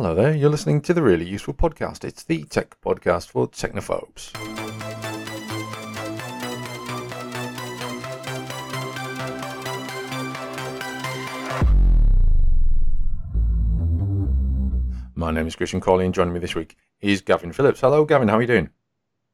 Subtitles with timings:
[0.00, 2.04] Hello there, you're listening to the Really Useful Podcast.
[2.04, 4.32] It's the tech podcast for technophobes.
[15.16, 17.80] My name is Christian Cawley, and joining me this week is Gavin Phillips.
[17.80, 18.28] Hello, Gavin.
[18.28, 18.70] How are you doing?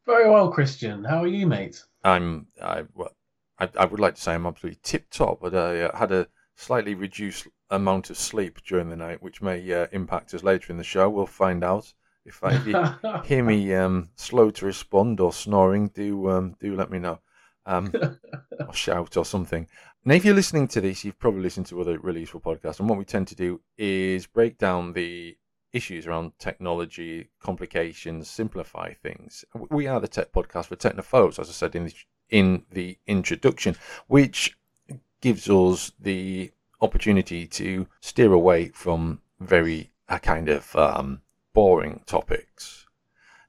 [0.06, 1.04] Very well, Christian.
[1.04, 1.84] How are you, mate?
[2.04, 2.46] I'm.
[2.62, 3.14] I, well,
[3.58, 6.26] I, I would like to say I'm absolutely tip top, but I uh, had a
[6.56, 10.78] slightly reduced amount of sleep during the night, which may uh, impact us later in
[10.78, 11.08] the show.
[11.08, 11.92] We'll find out.
[12.24, 16.74] If, I, if you hear me um, slow to respond or snoring, do um, do
[16.74, 17.18] let me know,
[17.66, 17.92] um,
[18.66, 19.66] or shout or something.
[20.06, 22.88] Now, if you're listening to this, you've probably listened to other really useful podcasts, and
[22.88, 25.36] what we tend to do is break down the
[25.74, 29.44] issues around technology, complications, simplify things.
[29.70, 31.94] We are the tech podcast for technophobes, as I said in the,
[32.30, 34.56] in the introduction, which
[35.24, 36.50] gives us the
[36.82, 41.22] opportunity to steer away from very a kind of um,
[41.54, 42.86] boring topics.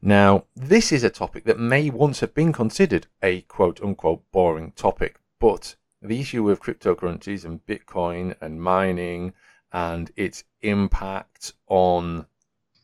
[0.01, 4.71] Now, this is a topic that may once have been considered a quote unquote boring
[4.71, 9.33] topic, but the issue with cryptocurrencies and Bitcoin and mining
[9.73, 12.25] and its impact on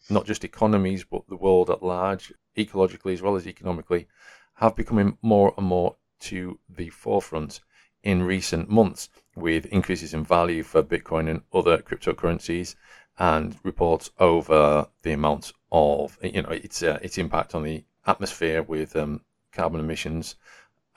[0.09, 4.09] not just economies but the world at large, ecologically as well as economically,
[4.55, 7.61] have become more and more to the forefront
[8.03, 12.75] in recent months with increases in value for Bitcoin and other cryptocurrencies
[13.19, 18.63] and reports over the amount of you know its uh, its impact on the atmosphere
[18.63, 19.21] with um,
[19.51, 20.35] carbon emissions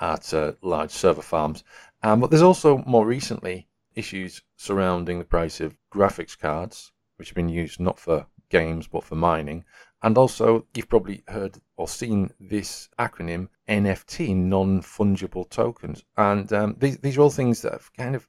[0.00, 1.64] at uh, large server farms.
[2.02, 7.36] Um, but there's also more recently issues surrounding the price of graphics cards, which have
[7.36, 9.64] been used not for games but for mining.
[10.02, 16.02] And also, you've probably heard or seen this acronym NFT, non fungible tokens.
[16.16, 18.26] And um, these, these are all things that have kind of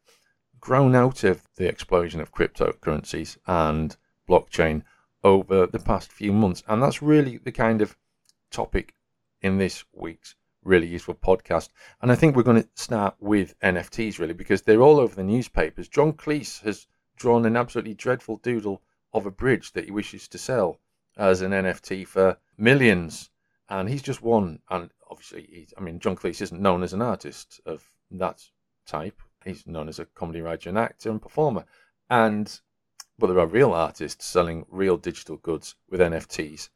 [0.60, 3.96] grown out of the explosion of cryptocurrencies and
[4.28, 4.84] blockchain
[5.24, 6.64] over the past few months.
[6.68, 7.96] And that's really the kind of
[8.52, 8.94] topic
[9.42, 11.70] in this week's really useful podcast.
[12.02, 15.24] And I think we're going to start with NFTs really because they're all over the
[15.24, 15.88] newspapers.
[15.88, 18.82] John Cleese has drawn an absolutely dreadful doodle
[19.14, 20.82] of a bridge that he wishes to sell
[21.16, 23.30] as an NFT for millions.
[23.70, 24.60] And he's just one.
[24.70, 28.44] And obviously, he's, I mean, John Cleese isn't known as an artist of that
[28.86, 29.20] type.
[29.44, 31.66] He's known as a comedy writer and actor and performer.
[32.10, 32.60] And
[33.18, 36.70] but there are real artists selling real digital goods with NFTs.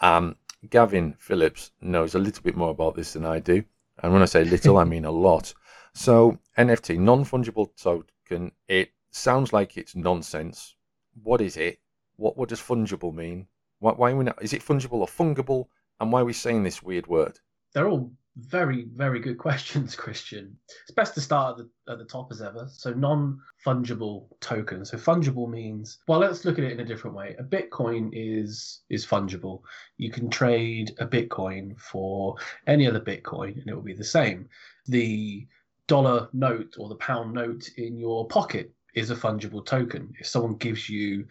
[0.00, 0.36] Um,
[0.68, 3.64] Gavin Phillips knows a little bit more about this than I do.
[4.02, 5.54] And when I say little, I mean a lot.
[5.94, 10.74] So, NFT, non fungible token, it sounds like it's nonsense.
[11.22, 11.80] What is it?
[12.16, 13.46] What, what does fungible mean?
[13.78, 15.68] Why, why are we not, is it fungible or fungible?
[16.00, 17.38] And why are we saying this weird word?
[17.74, 20.56] They're all very, very good questions, Christian.
[20.82, 22.68] It's best to start at the, at the top as ever.
[22.70, 24.84] So, non fungible token.
[24.84, 27.34] So, fungible means, well, let's look at it in a different way.
[27.38, 29.62] A Bitcoin is is fungible.
[29.96, 32.36] You can trade a Bitcoin for
[32.66, 34.48] any other Bitcoin and it will be the same.
[34.86, 35.46] The
[35.88, 40.12] dollar note or the pound note in your pocket is a fungible token.
[40.20, 41.26] If someone gives you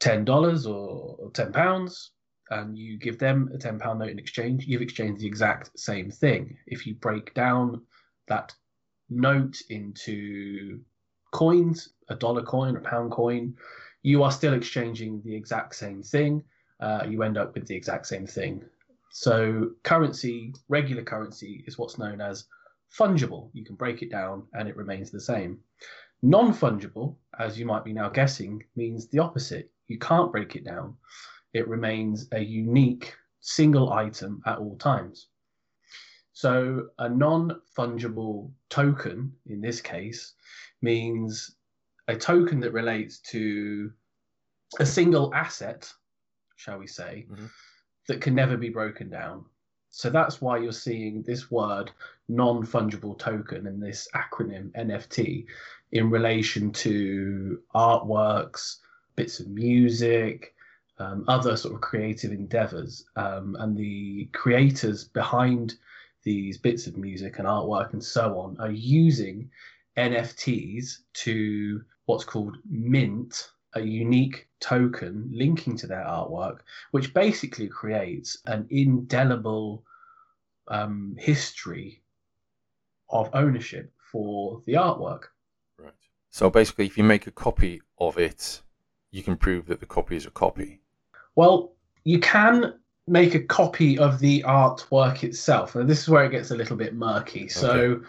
[0.00, 2.11] $10 or 10 pounds,
[2.52, 6.58] and you give them a £10 note in exchange, you've exchanged the exact same thing.
[6.66, 7.80] If you break down
[8.28, 8.54] that
[9.08, 10.80] note into
[11.32, 13.54] coins, a dollar coin, a pound coin,
[14.02, 16.44] you are still exchanging the exact same thing.
[16.78, 18.62] Uh, you end up with the exact same thing.
[19.12, 22.44] So, currency, regular currency, is what's known as
[22.98, 23.48] fungible.
[23.54, 25.58] You can break it down and it remains the same.
[26.20, 29.70] Non fungible, as you might be now guessing, means the opposite.
[29.88, 30.96] You can't break it down
[31.52, 35.28] it remains a unique single item at all times.
[36.32, 40.34] So a non-fungible token in this case
[40.80, 41.56] means
[42.08, 43.92] a token that relates to
[44.80, 45.92] a single asset,
[46.56, 47.46] shall we say, mm-hmm.
[48.08, 49.44] that can never be broken down.
[49.90, 51.90] So that's why you're seeing this word
[52.28, 55.44] non fungible token and this acronym NFT
[55.92, 58.78] in relation to artworks,
[59.16, 60.51] bits of music,
[61.02, 63.04] um, other sort of creative endeavors.
[63.16, 65.74] Um, and the creators behind
[66.22, 69.50] these bits of music and artwork and so on are using
[69.96, 76.58] NFTs to what's called mint, a unique token linking to their artwork,
[76.92, 79.84] which basically creates an indelible
[80.68, 82.02] um, history
[83.10, 85.24] of ownership for the artwork.
[85.78, 85.92] Right.
[86.30, 88.62] So basically, if you make a copy of it,
[89.10, 90.81] you can prove that the copy is a copy.
[91.36, 91.72] Well,
[92.04, 92.74] you can
[93.06, 95.74] make a copy of the artwork itself.
[95.74, 97.48] And this is where it gets a little bit murky.
[97.48, 98.00] So,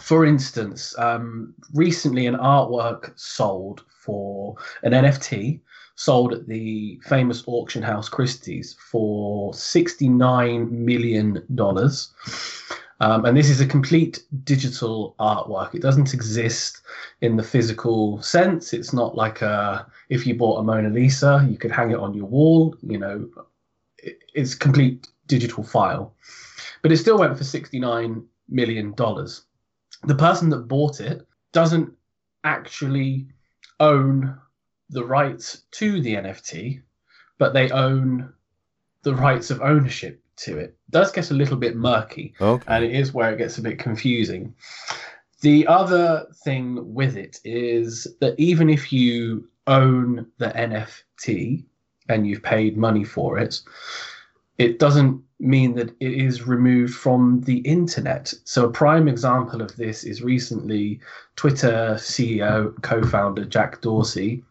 [0.00, 5.60] for instance, um, recently an artwork sold for an NFT
[5.96, 11.46] sold at the famous auction house Christie's for $69 million.
[13.00, 15.74] Um, and this is a complete digital artwork.
[15.74, 16.82] It doesn't exist
[17.22, 18.74] in the physical sense.
[18.74, 22.12] It's not like a, if you bought a Mona Lisa, you could hang it on
[22.12, 22.76] your wall.
[22.82, 23.28] You know,
[23.98, 26.14] it, it's complete digital file.
[26.82, 28.94] But it still went for $69 million.
[28.94, 31.90] The person that bought it doesn't
[32.44, 33.28] actually
[33.80, 34.36] own
[34.90, 36.82] the rights to the NFT,
[37.38, 38.32] but they own
[39.02, 40.62] the rights of ownership to it.
[40.64, 42.64] it does get a little bit murky, Okay.
[42.68, 44.54] and it is where it gets a bit confusing.
[45.40, 51.64] The other thing with it is that even if you own the NFT
[52.08, 53.60] and you've paid money for it,
[54.58, 58.34] it doesn't mean that it is removed from the internet.
[58.44, 61.00] So, a prime example of this is recently
[61.36, 64.44] Twitter CEO, co founder Jack Dorsey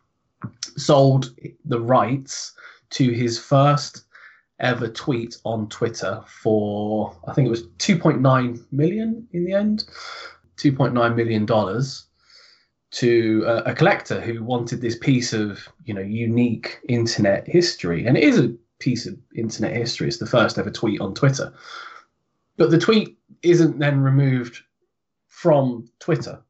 [0.78, 1.36] sold
[1.66, 2.54] the rights
[2.92, 4.06] to his first
[4.60, 9.86] ever tweet on Twitter for, I think it was 2.9 million in the end,
[10.58, 12.06] 2.9 million dollars
[12.92, 18.06] to a, a collector who wanted this piece of, you know, unique internet history.
[18.06, 20.08] And it is a piece of internet history.
[20.08, 21.54] It's the first ever tweet on Twitter.
[22.58, 24.62] But the tweet isn't then removed
[25.28, 26.42] from Twitter.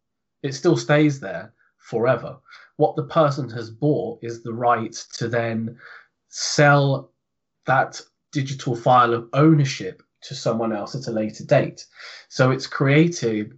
[0.41, 2.38] It still stays there forever.
[2.77, 5.77] What the person has bought is the right to then
[6.29, 7.11] sell
[7.69, 8.01] that
[8.31, 11.86] digital file of ownership to someone else at a later date.
[12.27, 13.54] So it's creating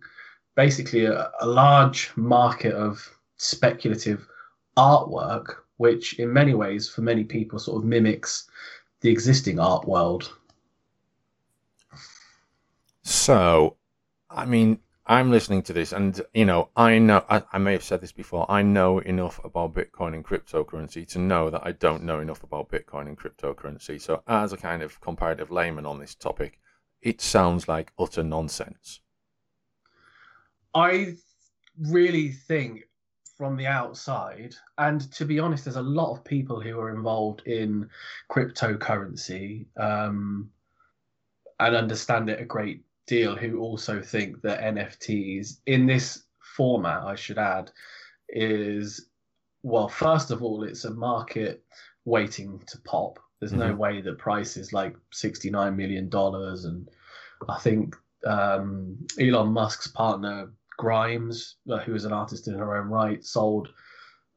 [0.55, 4.27] basically a, a large market of speculative
[4.75, 8.49] artwork, which in many ways, for many people, sort of mimics
[8.99, 10.31] the existing art world.
[13.03, 13.77] So,
[14.29, 14.79] I mean,
[15.11, 18.13] I'm listening to this, and you know, I know I, I, may have said this
[18.13, 18.49] before.
[18.49, 22.71] I know enough about Bitcoin and cryptocurrency to know that I don't know enough about
[22.71, 23.99] Bitcoin and cryptocurrency.
[23.99, 26.59] So, as a kind of comparative layman on this topic,
[27.01, 29.01] it sounds like utter nonsense.
[30.73, 31.15] I
[31.77, 32.83] really think
[33.35, 37.45] from the outside, and to be honest, there's a lot of people who are involved
[37.45, 37.89] in
[38.31, 40.51] cryptocurrency um,
[41.59, 46.23] and understand it a great deal who also think that NFTs in this
[46.55, 47.69] format, I should add,
[48.29, 49.09] is
[49.63, 51.61] well, first of all, it's a market
[52.05, 53.19] waiting to pop.
[53.39, 53.71] There's mm-hmm.
[53.71, 56.09] no way that price is like $69 million.
[56.13, 56.89] And
[57.49, 62.87] I think um, Elon Musk's partner, Grimes, uh, who is an artist in her own
[62.87, 63.67] right, sold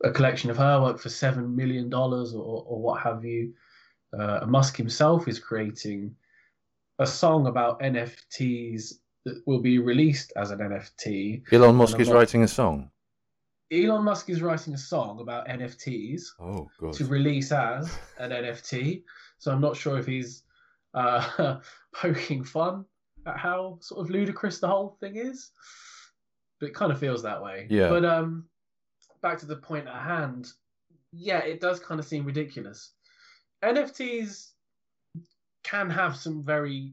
[0.02, 3.54] a collection of her work for $7 million or, or what have you.
[4.18, 6.14] Uh, Musk himself is creating
[6.98, 8.94] a song about NFTs
[9.24, 11.42] that will be released as an NFT.
[11.52, 12.16] Elon Musk is not...
[12.16, 12.90] writing a song.
[13.72, 19.02] Elon Musk is writing a song about NFTs oh, to release as an NFT.
[19.38, 20.42] So I'm not sure if he's
[20.92, 21.58] uh,
[21.94, 22.84] poking fun
[23.26, 25.50] at how sort of ludicrous the whole thing is,
[26.60, 27.66] but it kind of feels that way.
[27.70, 27.88] Yeah.
[27.88, 28.44] But um,
[29.22, 30.48] back to the point at hand.
[31.12, 32.92] Yeah, it does kind of seem ridiculous.
[33.64, 34.50] NFTs
[35.64, 36.92] can have some very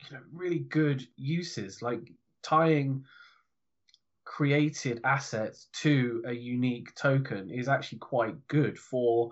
[0.00, 3.04] you know really good uses like tying
[4.24, 9.30] created assets to a unique token is actually quite good for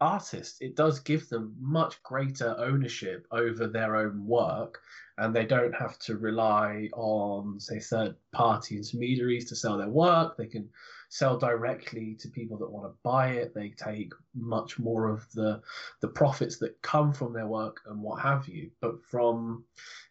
[0.00, 0.60] artists.
[0.60, 4.80] It does give them much greater ownership over their own work
[5.18, 10.36] and they don't have to rely on say third party intermediaries to sell their work.
[10.36, 10.68] They can
[11.12, 13.54] sell directly to people that want to buy it.
[13.54, 15.60] They take much more of the
[16.00, 18.70] the profits that come from their work and what have you.
[18.80, 19.62] But from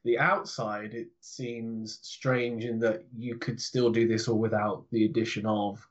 [0.03, 5.05] the outside, it seems strange in that you could still do this all without the
[5.05, 5.83] addition of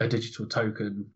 [0.00, 1.10] a digital token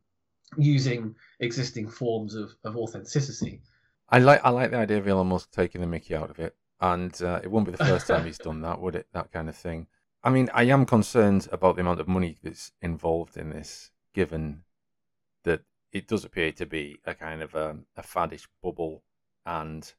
[0.58, 3.62] using existing forms of, of authenticity.
[4.10, 6.54] I like I like the idea of Elon Musk taking the Mickey out of it,
[6.82, 9.06] and uh, it won't be the first time he's done that, would it?
[9.14, 9.86] That kind of thing.
[10.26, 14.64] I mean, I am concerned about the amount of money that's involved in this, given
[15.44, 15.60] that
[15.92, 19.04] it does appear to be a kind of a, um, a faddish bubble,
[19.46, 19.94] and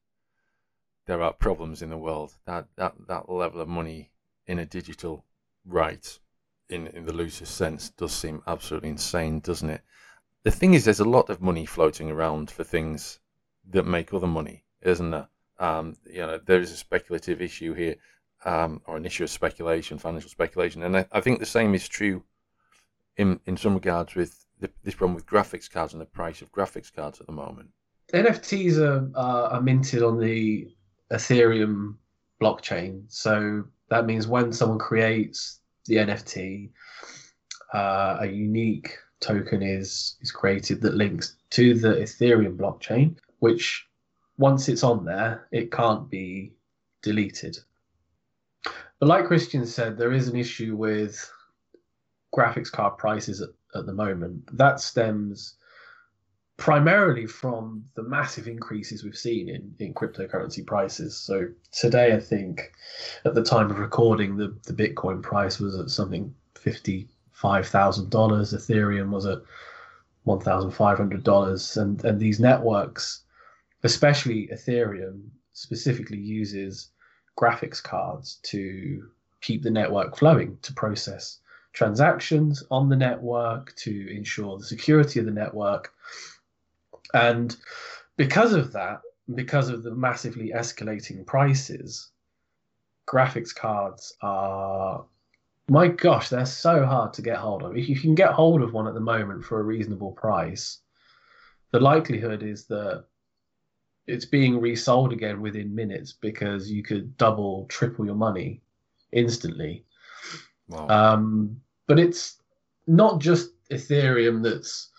[1.05, 2.33] there are problems in the world.
[2.45, 4.11] That that that level of money
[4.45, 5.23] in a digital
[5.65, 6.19] right,
[6.67, 9.81] in in the loosest sense, does seem absolutely insane, doesn't it?
[10.43, 13.19] The thing is, there's a lot of money floating around for things
[13.69, 15.29] that make other money, isn't there?
[15.57, 17.95] Um, you know, there is a speculative issue here
[18.47, 20.81] um, or an issue of speculation, financial speculation.
[20.83, 22.23] And I, I, think the same is true
[23.17, 26.51] in in some regards with the, this problem with graphics cards and the price of
[26.51, 27.69] graphics cards at the moment.
[28.13, 30.73] NFTs are, uh, are minted on the
[31.11, 31.95] Ethereum
[32.41, 33.03] blockchain.
[33.09, 36.69] So that means when someone creates the NFT,
[37.73, 43.85] uh, a unique token is is created that links to the Ethereum blockchain, which
[44.37, 46.53] once it's on there, it can't be
[47.01, 47.57] deleted.
[48.99, 51.31] But like Christian said, there is an issue with
[52.35, 54.49] graphics card prices at, at the moment.
[54.57, 55.55] That stems
[56.57, 61.15] primarily from the massive increases we've seen in, in cryptocurrency prices.
[61.15, 62.71] So today, I think
[63.25, 67.07] at the time of recording, the, the Bitcoin price was at something $55,000.
[68.09, 69.39] Ethereum was at
[70.25, 71.77] $1,500.
[71.77, 73.21] And, and these networks,
[73.83, 76.89] especially Ethereum, specifically uses
[77.37, 79.09] graphics cards to
[79.41, 81.39] keep the network flowing, to process
[81.73, 85.93] transactions on the network, to ensure the security of the network.
[87.13, 87.55] And
[88.15, 89.01] because of that,
[89.35, 92.09] because of the massively escalating prices,
[93.07, 95.05] graphics cards are
[95.69, 97.75] my gosh, they're so hard to get hold of.
[97.75, 100.79] If you can get hold of one at the moment for a reasonable price,
[101.71, 103.03] the likelihood is that
[104.07, 108.61] it's being resold again within minutes because you could double, triple your money
[109.11, 109.83] instantly.
[110.69, 110.87] Wow.
[110.87, 112.37] Um, but it's
[112.87, 114.89] not just Ethereum that's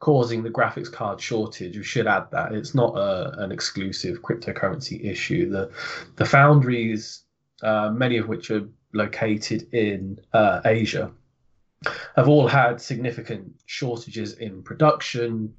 [0.00, 1.76] causing the graphics card shortage.
[1.76, 5.50] We should add that it's not a, an exclusive cryptocurrency issue.
[5.50, 5.70] The
[6.16, 7.22] the foundries,
[7.62, 11.10] uh, many of which are located in uh, Asia,
[12.16, 15.54] have all had significant shortages in production,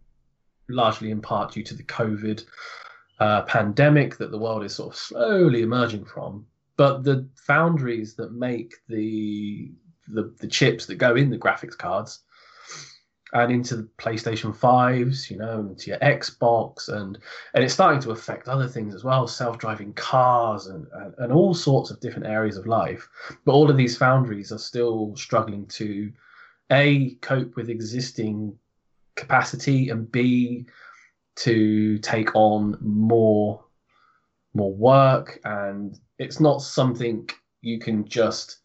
[0.70, 2.44] largely in part due to the COVID
[3.20, 6.46] uh, pandemic that the world is sort of slowly emerging from.
[6.78, 9.72] But the foundries that make the
[10.08, 12.22] the, the chips that go in the graphics cards
[13.32, 17.18] and into the PlayStation 5s, you know, into your Xbox, and
[17.54, 21.54] and it's starting to affect other things as well, self-driving cars and, and, and all
[21.54, 23.08] sorts of different areas of life.
[23.46, 26.12] But all of these foundries are still struggling to
[26.72, 28.58] a cope with existing
[29.16, 30.66] capacity and b
[31.40, 33.64] to take on more
[34.54, 37.30] more work and it's not something
[37.62, 38.58] you can just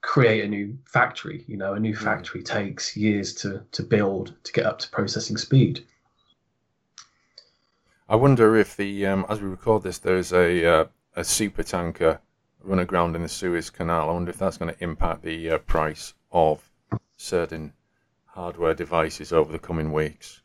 [0.00, 4.52] create a new factory you know a new factory takes years to to build to
[4.52, 5.84] get up to processing speed.
[8.08, 10.84] I wonder if the um, as we record this there's a uh,
[11.14, 12.20] a super tanker
[12.62, 14.08] run aground in the suez canal.
[14.08, 16.70] I wonder if that's going to impact the uh, price of
[17.16, 17.74] certain
[18.26, 20.42] hardware devices over the coming weeks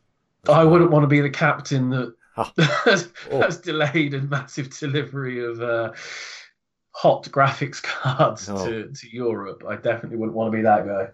[0.48, 2.52] I wouldn't want to be the captain that oh.
[2.84, 3.40] has, oh.
[3.40, 5.92] has, delayed a massive delivery of uh,
[6.92, 8.66] hot graphics cards no.
[8.66, 9.64] to, to Europe.
[9.68, 11.08] I definitely wouldn't want to be that guy.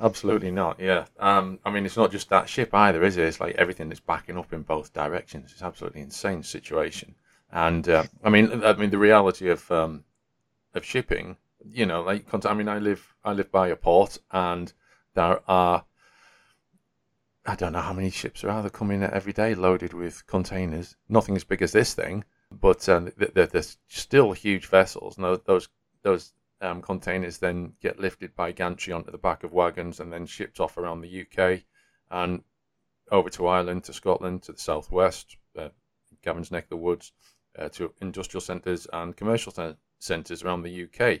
[0.00, 0.80] Absolutely not.
[0.80, 1.04] Yeah.
[1.18, 3.24] Um, I mean, it's not just that ship either, is it?
[3.24, 5.52] It's like everything that's backing up in both directions.
[5.52, 7.14] It's absolutely insane situation.
[7.52, 10.04] And uh, I mean, I mean, the reality of um,
[10.74, 11.36] of shipping.
[11.68, 14.72] You know, like I mean, I live I live by a port, and
[15.14, 15.84] there are
[17.46, 20.96] I don't know how many ships are out there coming every day loaded with containers.
[21.08, 25.16] Nothing as big as this thing, but um, they're, they're, still huge vessels.
[25.16, 25.68] And those
[26.02, 30.26] those um, containers then get lifted by gantry onto the back of wagons and then
[30.26, 31.62] shipped off around the UK
[32.10, 32.42] and
[33.10, 35.70] over to Ireland, to Scotland, to the southwest, uh,
[36.22, 37.12] Gavin's neck of the woods,
[37.58, 39.52] uh, to industrial centres and commercial
[39.98, 41.20] centres around the UK.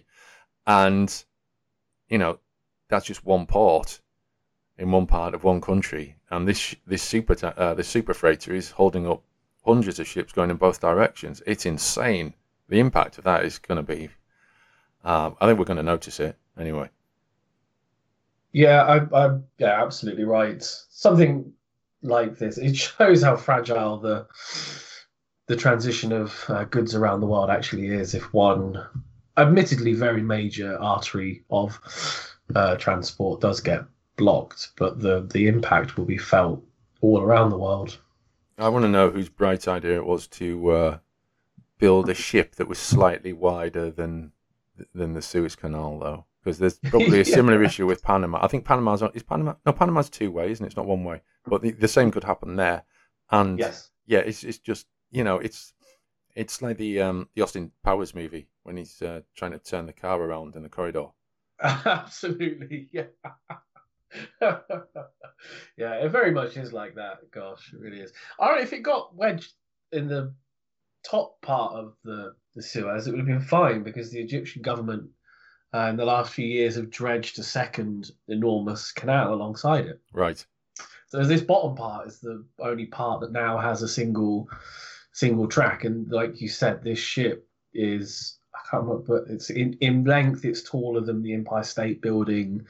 [0.66, 1.24] And,
[2.08, 2.38] you know,
[2.88, 4.00] that's just one port
[4.80, 8.70] in one part of one country, and this this super uh, this super freighter is
[8.70, 9.22] holding up
[9.64, 11.42] hundreds of ships going in both directions.
[11.46, 12.32] It's insane.
[12.68, 14.08] The impact of that is going to be.
[15.04, 16.88] Um, I think we're going to notice it anyway.
[18.52, 20.62] Yeah, I, I, yeah, absolutely right.
[20.62, 21.52] Something
[22.02, 24.26] like this, it shows how fragile the
[25.46, 28.14] the transition of uh, goods around the world actually is.
[28.14, 28.82] If one,
[29.36, 31.78] admittedly, very major artery of
[32.54, 33.84] uh, transport does get
[34.20, 36.62] blocked, but the the impact will be felt
[37.00, 37.98] all around the world.
[38.58, 40.98] I want to know whose bright idea it was to uh,
[41.78, 44.32] build a ship that was slightly wider than
[44.94, 47.68] than the Suez Canal, though, because there's probably a similar yeah.
[47.68, 48.38] issue with Panama.
[48.42, 51.62] I think Panama's is Panama no Panama's two ways, and it's not one way, but
[51.62, 52.84] the, the same could happen there.
[53.30, 53.90] And yes.
[54.06, 55.72] yeah, it's it's just you know it's
[56.36, 59.94] it's like the um the Austin Powers movie when he's uh, trying to turn the
[59.94, 61.06] car around in the corridor.
[61.62, 63.04] Absolutely, yeah.
[64.40, 67.18] yeah, it very much is like that.
[67.30, 68.12] Gosh, it really is.
[68.38, 69.52] All right, if it got wedged
[69.92, 70.34] in the
[71.04, 75.08] top part of the, the Suez, it would have been fine because the Egyptian government
[75.72, 80.00] uh, in the last few years have dredged a second enormous canal alongside it.
[80.12, 80.44] Right.
[81.08, 84.48] So this bottom part is the only part that now has a single
[85.12, 89.74] single track, and like you said, this ship is I can't remember, but it's in
[89.80, 90.44] in length.
[90.44, 92.66] It's taller than the Empire State Building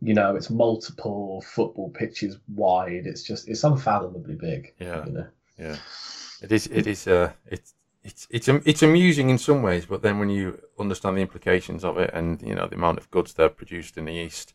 [0.00, 3.06] you know, it's multiple football pitches wide.
[3.06, 4.74] It's just it's unfathomably big.
[4.78, 5.26] Yeah, you know?
[5.58, 5.76] yeah.
[6.42, 6.66] It is.
[6.68, 7.08] It is.
[7.08, 7.74] Uh, it's
[8.04, 11.98] it's it's it's amusing in some ways, but then when you understand the implications of
[11.98, 14.54] it, and you know the amount of goods they're produced in the east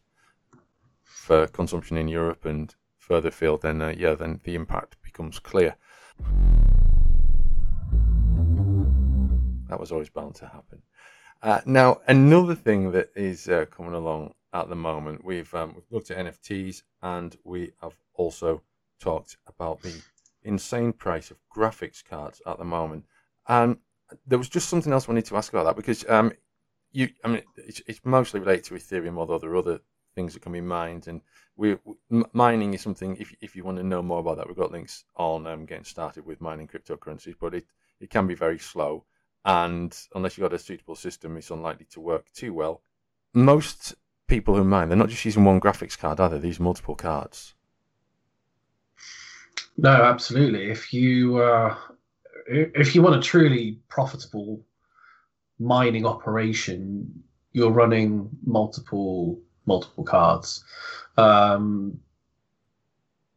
[1.03, 5.75] for consumption in Europe and further afield, then uh, yeah, then the impact becomes clear.
[9.67, 10.81] That was always bound to happen.
[11.41, 15.91] Uh, now, another thing that is uh, coming along at the moment, we've um, we've
[15.91, 18.61] looked at NFTs and we have also
[18.99, 20.01] talked about the
[20.43, 23.05] insane price of graphics cards at the moment.
[23.47, 23.77] And
[24.27, 26.31] there was just something else I wanted to ask about that because um,
[26.91, 29.79] you, I mean, it's, it's mostly related to Ethereum, although there are other
[30.15, 31.07] things that can be mined.
[31.07, 31.21] And
[31.55, 31.77] we
[32.31, 33.17] mining is something.
[33.17, 35.83] If if you want to know more about that, we've got links on um, getting
[35.83, 37.35] started with mining cryptocurrencies.
[37.39, 37.65] But it
[37.99, 39.05] it can be very slow,
[39.45, 42.81] and unless you've got a suitable system, it's unlikely to work too well.
[43.33, 43.95] Most
[44.27, 46.39] people who mine, they're not just using one graphics card, they?
[46.39, 47.53] These multiple cards.
[49.77, 50.69] No, absolutely.
[50.69, 51.75] If you uh,
[52.47, 54.63] if you want a truly profitable
[55.59, 60.63] mining operation, you're running multiple multiple cards.
[61.17, 61.99] Um,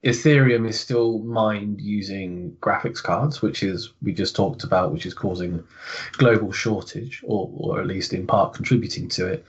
[0.04, 5.14] Ethereum is still mined using graphics cards, which is we just talked about, which is
[5.14, 5.64] causing
[6.12, 9.44] global shortage, or, or at least in part contributing to it.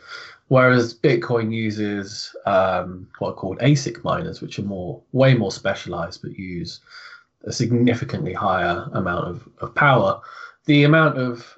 [0.49, 6.21] Whereas Bitcoin uses um, what are called ASIC miners, which are more way more specialized,
[6.21, 6.79] but use
[7.43, 10.21] a significantly higher amount of, of power.
[10.65, 11.57] The amount of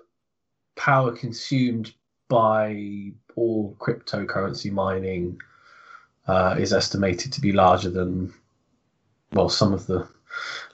[0.75, 1.93] power consumed
[2.29, 5.39] by all cryptocurrency mining
[6.27, 8.33] uh, is estimated to be larger than,
[9.33, 10.07] well, some of the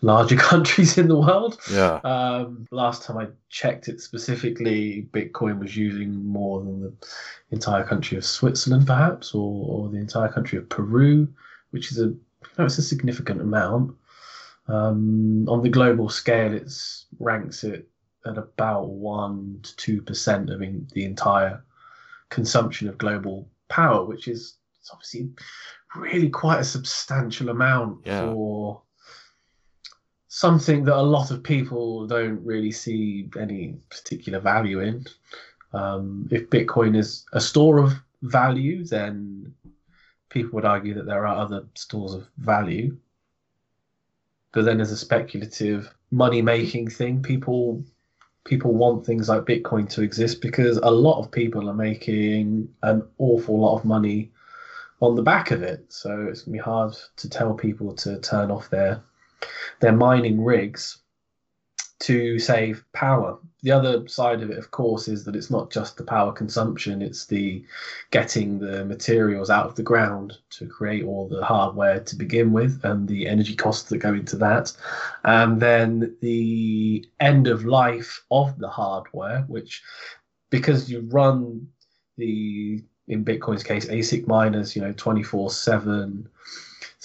[0.01, 1.59] larger countries in the world.
[1.71, 1.99] Yeah.
[2.03, 6.93] Um, last time I checked it specifically, Bitcoin was using more than the
[7.51, 11.27] entire country of Switzerland, perhaps, or, or the entire country of Peru,
[11.71, 12.13] which is a
[12.57, 13.95] know, it's a significant amount.
[14.67, 16.71] Um, on the global scale, it
[17.19, 17.87] ranks it
[18.25, 21.63] at about one to two percent of in, the entire
[22.29, 24.57] consumption of global power, which is
[24.91, 25.29] obviously
[25.95, 28.21] really quite a substantial amount yeah.
[28.21, 28.81] for
[30.35, 35.05] something that a lot of people don't really see any particular value in.
[35.71, 39.53] Um, if Bitcoin is a store of value, then
[40.27, 42.97] people would argue that there are other stores of value.
[44.51, 47.81] But then, as a speculative money making thing, people
[48.43, 53.07] people want things like Bitcoin to exist because a lot of people are making an
[53.19, 54.31] awful lot of money
[54.99, 55.85] on the back of it.
[55.93, 59.01] So it's gonna be hard to tell people to turn off their
[59.79, 60.99] their mining rigs
[61.99, 63.37] to save power.
[63.63, 67.01] The other side of it, of course, is that it's not just the power consumption,
[67.01, 67.63] it's the
[68.11, 72.83] getting the materials out of the ground to create all the hardware to begin with
[72.83, 74.71] and the energy costs that go into that.
[75.23, 79.81] And then the end of life of the hardware, which
[80.51, 81.67] because you run
[82.17, 86.27] the in Bitcoin's case, ASIC miners, you know, 24 7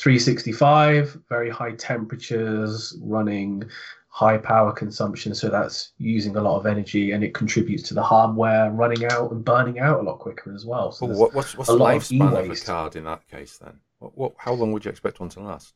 [0.00, 3.64] 365, very high temperatures, running
[4.08, 5.34] high power consumption.
[5.34, 9.30] So that's using a lot of energy and it contributes to the hardware running out
[9.30, 10.90] and burning out a lot quicker as well.
[10.90, 13.78] So what, what's, what's the lifespan of, of, a card in that case then?
[13.98, 15.74] What, what, how long would you expect one to last?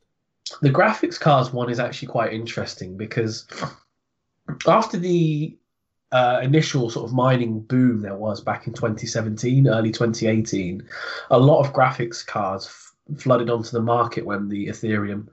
[0.63, 3.47] The graphics cards one is actually quite interesting because
[4.67, 5.57] after the
[6.13, 10.83] uh, initial sort of mining boom there was back in 2017, early 2018,
[11.31, 15.29] a lot of graphics cards flooded onto the market when the Ethereum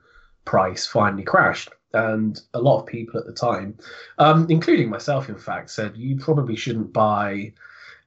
[0.46, 1.70] price finally crashed.
[1.94, 3.78] And a lot of people at the time,
[4.18, 7.52] um, including myself, in fact, said you probably shouldn't buy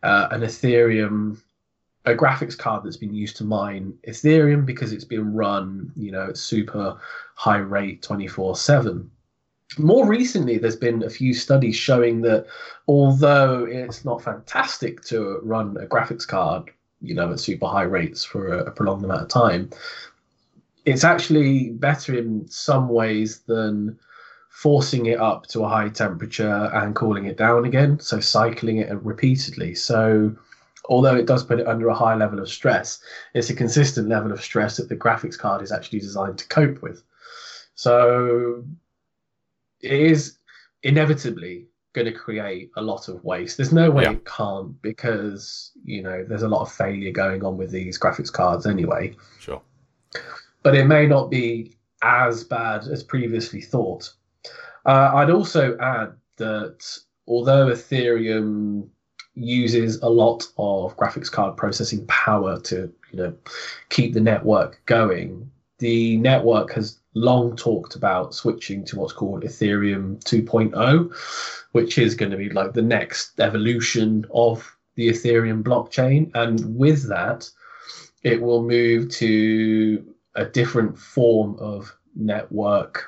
[0.03, 1.39] uh, an Ethereum,
[2.07, 6.29] a graphics card that's been used to mine Ethereum because it's been run, you know,
[6.29, 6.99] at super
[7.35, 9.11] high rate 24 7.
[9.79, 12.47] More recently, there's been a few studies showing that
[12.87, 16.71] although it's not fantastic to run a graphics card
[17.05, 19.71] you know, at super high rates for a, a prolonged amount of time.
[20.85, 23.99] It's actually better in some ways than
[24.51, 27.99] forcing it up to a high temperature and cooling it down again.
[28.01, 29.75] So cycling it repeatedly.
[29.75, 30.37] So
[30.89, 33.01] although it does put it under a high level of stress,
[33.35, 36.83] it's a consistent level of stress that the graphics card is actually designed to cope
[36.83, 37.03] with.
[37.75, 38.65] So
[39.81, 40.39] it is
[40.83, 43.57] inevitably going to create a lot of waste.
[43.57, 44.13] There's no way yeah.
[44.13, 48.33] it can't because you know there's a lot of failure going on with these graphics
[48.33, 49.17] cards anyway.
[49.41, 49.63] Sure.
[50.63, 54.13] But it may not be as bad as previously thought.
[54.85, 58.89] Uh, I'd also add that although Ethereum
[59.35, 63.35] uses a lot of graphics card processing power to you know
[63.89, 65.51] keep the network going.
[65.79, 72.31] The network has long talked about switching to what's called Ethereum 2.0, which is going
[72.31, 76.31] to be like the next evolution of the Ethereum blockchain.
[76.35, 77.49] And with that,
[78.23, 83.05] it will move to a different form of network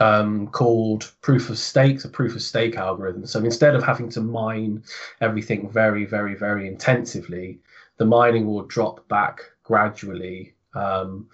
[0.00, 3.26] um, called proof of stake, a proof of stake algorithm.
[3.26, 4.82] So instead of having to mine
[5.20, 7.60] everything very, very, very intensively,
[7.98, 11.28] the mining will drop back gradually um,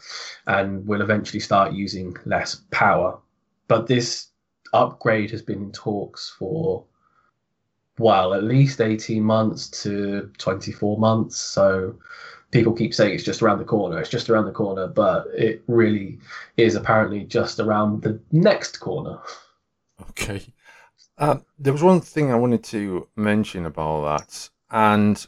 [0.46, 3.18] and will eventually start using less power.
[3.68, 4.28] But this
[4.72, 6.84] upgrade has been in talks for,
[7.98, 11.36] well, at least 18 months to 24 months.
[11.36, 11.96] So
[12.50, 15.62] people keep saying it's just around the corner, it's just around the corner, but it
[15.66, 16.18] really
[16.56, 19.18] is apparently just around the next corner.
[20.10, 20.42] Okay.
[21.18, 25.26] Um, there was one thing I wanted to mention about that, and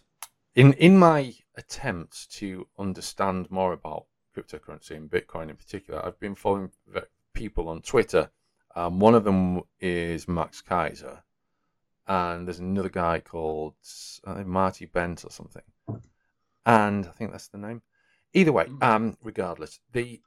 [0.54, 6.34] in in my attempts to understand more about cryptocurrency and Bitcoin in particular, I've been
[6.34, 6.70] following
[7.34, 8.30] people on Twitter.
[8.74, 11.20] Um, one of them is Max Keiser,
[12.06, 13.74] and there's another guy called
[14.24, 15.62] uh, Marty Bent or something
[16.66, 17.82] and I think that's the name.
[18.32, 18.82] Either way, mm.
[18.82, 20.20] um, regardless, the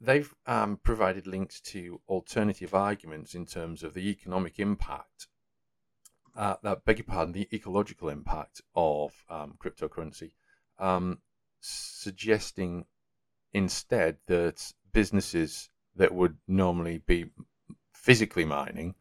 [0.00, 5.28] they've um, provided links to alternative arguments in terms of the economic impact.
[6.36, 10.32] Uh, that beg your pardon, the ecological impact of um, cryptocurrency,
[10.78, 11.18] um,
[11.60, 12.84] suggesting
[13.52, 17.26] instead that businesses that would normally be
[17.92, 18.94] physically mining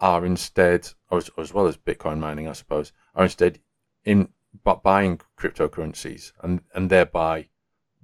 [0.00, 3.58] are instead, or as, or as well as Bitcoin mining, I suppose, are instead
[4.04, 4.28] in
[4.64, 7.48] but buying cryptocurrencies and, and thereby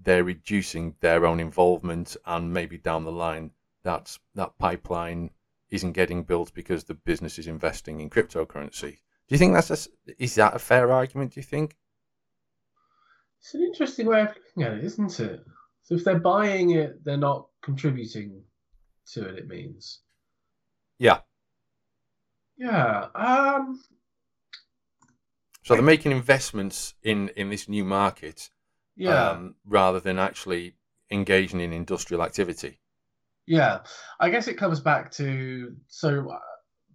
[0.03, 3.51] they're reducing their own involvement and maybe down the line
[3.83, 5.31] that's that pipeline
[5.75, 8.99] isn't getting built because the business is investing in cryptocurrency.
[9.27, 11.35] Do you think that's a, is that a fair argument?
[11.35, 11.77] Do you think?
[13.41, 15.45] It's an interesting way of looking at it, isn't it?
[15.83, 18.43] So if they're buying it, they're not contributing
[19.13, 19.39] to it.
[19.39, 20.01] It means.
[20.99, 21.21] Yeah.
[22.57, 23.09] Yeah.
[23.15, 23.83] Um.
[25.63, 28.51] So they're making investments in in this new market,
[28.97, 30.75] yeah, um, rather than actually
[31.11, 32.81] engaging in industrial activity.
[33.47, 33.81] Yeah,
[34.21, 36.39] I guess it comes back to so uh,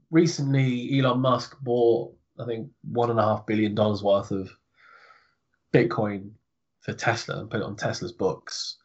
[0.10, 4.50] recently Elon Musk bought I think one and a half billion dollars worth of
[5.74, 6.32] Bitcoin
[6.82, 8.78] for Tesla and put it on Tesla's books.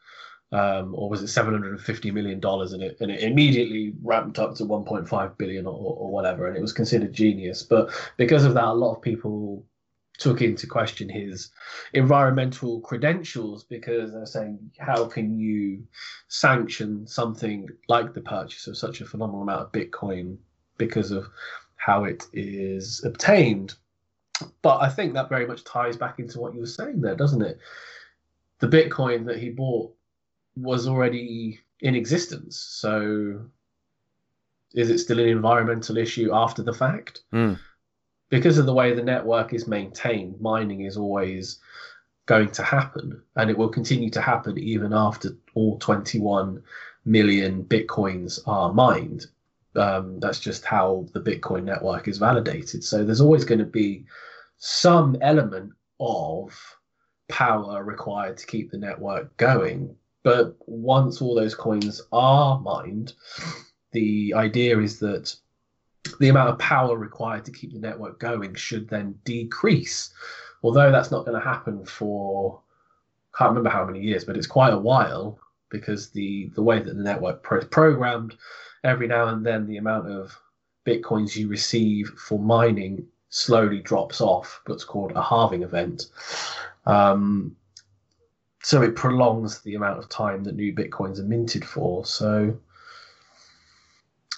[0.53, 4.65] Um, or was it 750 million dollars and it and it immediately ramped up to
[4.65, 8.73] 1.5 billion or, or whatever and it was considered genius but because of that a
[8.73, 9.67] lot of people
[10.19, 11.51] took into question his
[11.93, 15.85] environmental credentials because they're saying, how can you
[16.29, 20.37] sanction something like the purchase of such a phenomenal amount of Bitcoin
[20.79, 21.27] because of
[21.77, 23.75] how it is obtained?
[24.63, 27.43] But I think that very much ties back into what you were saying there, doesn't
[27.43, 27.59] it?
[28.61, 29.95] The Bitcoin that he bought
[30.57, 32.59] was already in existence.
[32.59, 33.47] So
[34.75, 37.23] is it still an environmental issue after the fact?
[37.33, 37.59] Mm
[38.31, 41.59] because of the way the network is maintained, mining is always
[42.27, 46.63] going to happen, and it will continue to happen even after all 21
[47.05, 49.27] million bitcoins are mined.
[49.77, 52.85] Um, that's just how the Bitcoin network is validated.
[52.85, 54.05] So there's always going to be
[54.57, 56.55] some element of
[57.29, 59.97] power required to keep the network going.
[60.23, 63.15] But once all those coins are mined,
[63.93, 65.35] the idea is that
[66.21, 70.13] the amount of power required to keep the network going should then decrease.
[70.63, 72.61] Although that's not going to happen for
[73.35, 75.39] I can't remember how many years, but it's quite a while
[75.69, 78.37] because the the way that the network is programmed,
[78.85, 80.39] every now and then the amount of
[80.87, 84.61] bitcoins you receive for mining slowly drops off.
[84.67, 86.07] What's called a halving event.
[86.87, 87.57] Um,
[88.63, 92.07] so it prolongs the amount of time that new bitcoins are minted for.
[92.07, 92.57] So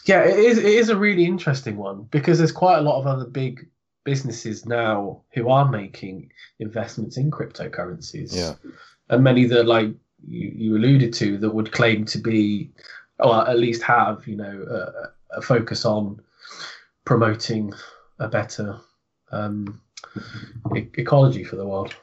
[0.06, 0.58] yeah, it is.
[0.58, 3.68] It is a really interesting one because there's quite a lot of other big
[4.04, 8.34] businesses now who are making investments in cryptocurrencies.
[8.34, 8.54] Yeah,
[9.08, 9.90] and many that, like
[10.26, 12.70] you, you alluded to, that would claim to be,
[13.18, 16.20] or at least have, you know, a, a focus on
[17.04, 17.72] promoting
[18.18, 18.78] a better
[19.32, 19.80] um,
[20.76, 21.94] e- ecology for the world.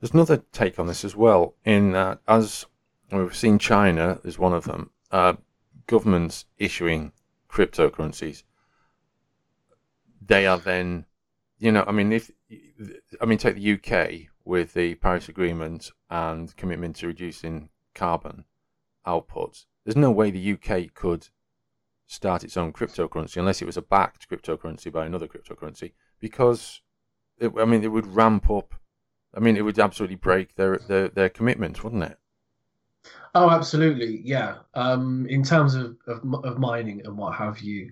[0.00, 1.54] There's another take on this as well.
[1.64, 2.66] In uh, as
[3.10, 4.90] we've seen, China is one of them.
[5.10, 5.34] Uh,
[5.86, 7.12] governments issuing
[7.48, 8.42] cryptocurrencies,
[10.24, 11.06] they are then,
[11.58, 12.30] you know, I mean, if
[13.20, 18.44] I mean, take the UK with the Paris Agreement and commitment to reducing carbon
[19.06, 19.64] outputs.
[19.84, 21.28] There's no way the UK could
[22.06, 26.82] start its own cryptocurrency unless it was a backed cryptocurrency by another cryptocurrency, because
[27.38, 28.74] it, I mean, it would ramp up
[29.36, 32.18] I mean, it would absolutely break their their, their commitment, wouldn't it?
[33.34, 34.56] Oh, absolutely, yeah.
[34.74, 37.90] Um, in terms of, of of mining and what have you,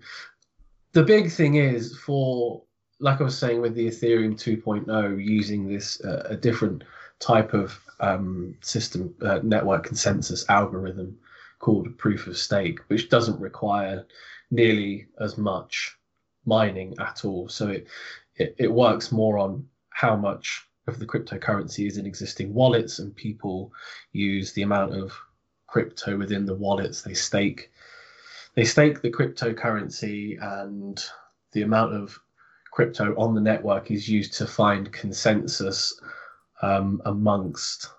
[0.92, 2.62] the big thing is for
[3.00, 6.85] like I was saying with the Ethereum 2.0 using this uh, a different
[7.18, 11.16] type of um, system uh, network consensus algorithm
[11.59, 14.07] called proof of stake, which doesn't require
[14.50, 15.96] nearly as much
[16.44, 17.48] mining at all.
[17.48, 17.87] So it,
[18.37, 23.14] it, it works more on how much of the cryptocurrency is in existing wallets, and
[23.16, 23.73] people
[24.12, 25.12] use the amount of
[25.66, 27.70] crypto within the wallets they stake.
[28.55, 31.03] They stake the cryptocurrency, and
[31.53, 32.18] the amount of
[32.70, 36.01] crypto on the network is used to find consensus
[36.62, 37.90] um, amongst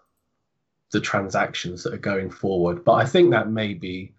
[0.92, 2.84] the transactions that are going forward.
[2.84, 4.14] But I think that may be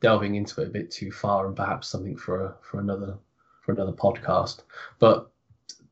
[0.00, 3.18] delving into it a bit too far, and perhaps something for a, for another
[3.62, 4.60] for another podcast.
[4.98, 5.30] But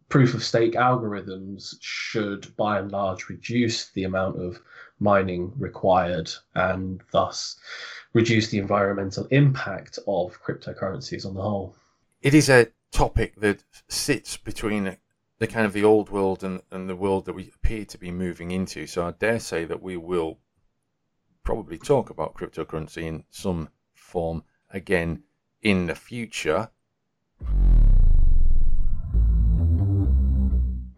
[0.09, 4.61] proof of stake algorithms should, by and large, reduce the amount of
[5.01, 7.57] mining required, and thus
[8.14, 11.77] reduce the environmental impact of cryptocurrencies on the whole.
[12.23, 14.97] It is a topic that sits between
[15.38, 18.11] the kind of the old world and, and the world that we appear to be
[18.11, 18.87] moving into.
[18.87, 20.38] So I dare say that we will
[21.44, 25.23] probably talk about cryptocurrency in some form again
[25.62, 26.71] in the future.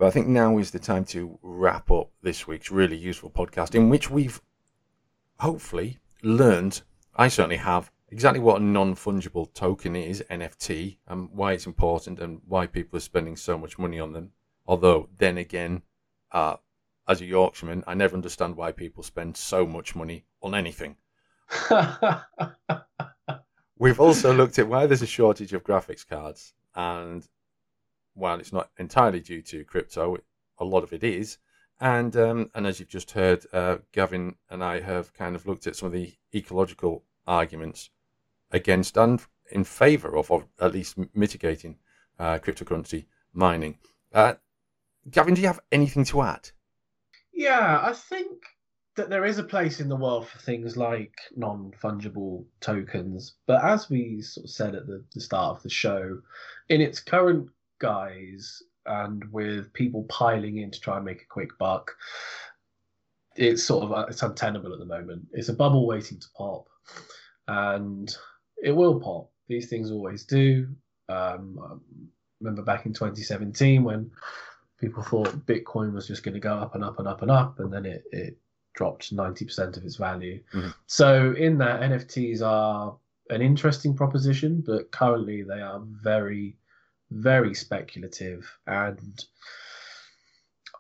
[0.01, 3.75] But I think now is the time to wrap up this week's really useful podcast,
[3.75, 4.41] in which we've
[5.39, 6.81] hopefully learned,
[7.17, 12.19] I certainly have, exactly what a non fungible token is, NFT, and why it's important
[12.19, 14.33] and why people are spending so much money on them.
[14.67, 15.83] Although, then again,
[16.33, 16.57] uh,
[17.07, 20.97] as a Yorkshireman, I never understand why people spend so much money on anything.
[23.79, 27.29] We've also looked at why there's a shortage of graphics cards, and
[28.14, 30.18] while it's not entirely due to crypto,
[30.59, 31.38] a lot of it is.
[31.81, 35.66] And um, and as you've just heard, uh, Gavin and I have kind of looked
[35.66, 37.90] at some of the ecological arguments
[38.51, 41.79] against and in favour of, of at least mitigating
[42.18, 43.79] uh, cryptocurrency mining.
[44.12, 44.35] Uh,
[45.11, 46.51] Gavin, do you have anything to add?
[47.33, 48.42] Yeah, I think
[48.96, 53.37] that there is a place in the world for things like non fungible tokens.
[53.46, 56.20] But as we sort of said at the, the start of the show,
[56.68, 57.49] in its current
[57.81, 61.97] guise and with people piling in to try and make a quick buck,
[63.37, 65.27] it's sort of it's untenable at the moment.
[65.33, 66.69] It's a bubble waiting to pop,
[67.49, 68.14] and
[68.62, 69.31] it will pop.
[69.49, 70.69] These things always do.
[71.09, 71.75] Um, I
[72.40, 74.11] remember back in 2017 when
[74.79, 77.61] people thought Bitcoin was just going to go up and up and up and up,
[77.61, 78.38] and then it, it
[78.75, 80.40] dropped 90% of its value.
[80.55, 80.69] Mm-hmm.
[80.87, 82.97] So, in that, NFTs are
[83.29, 86.57] an interesting proposition, but currently they are very,
[87.11, 88.51] very speculative.
[88.66, 89.25] And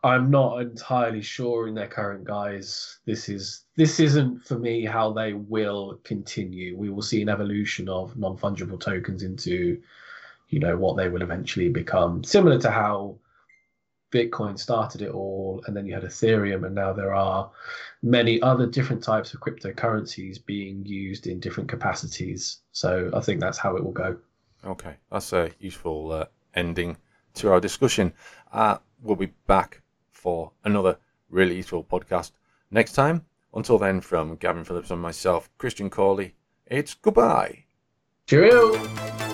[0.02, 2.98] I'm not entirely sure in their current guise.
[3.04, 6.76] This is this isn't for me how they will continue.
[6.76, 9.80] We will see an evolution of non fungible tokens into,
[10.48, 12.24] you know, what they will eventually become.
[12.24, 13.18] Similar to how
[14.10, 17.50] Bitcoin started it all, and then you had Ethereum, and now there are
[18.02, 22.60] many other different types of cryptocurrencies being used in different capacities.
[22.72, 24.18] So I think that's how it will go.
[24.64, 26.96] Okay, that's a useful uh, ending
[27.34, 28.12] to our discussion.
[28.52, 30.98] Uh, we'll be back for another
[31.30, 32.32] really useful podcast
[32.70, 33.24] next time.
[33.54, 36.34] Until then, from Gavin Phillips and myself, Christian Cawley,
[36.66, 37.64] it's goodbye.
[38.26, 39.29] Cheerio.